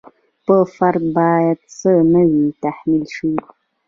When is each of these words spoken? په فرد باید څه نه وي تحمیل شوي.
په 0.45 0.55
فرد 0.75 1.03
باید 1.17 1.57
څه 1.77 1.91
نه 2.13 2.21
وي 2.31 2.45
تحمیل 2.63 3.03
شوي. 3.15 3.37